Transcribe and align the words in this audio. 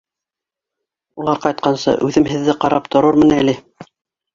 Улар 1.21 1.43
ҡайтҡансы 1.45 1.95
үҙем 2.11 2.29
һеҙҙе 2.33 2.59
ҡарап 2.67 2.95
торормон 2.97 3.41
әле. 3.41 3.61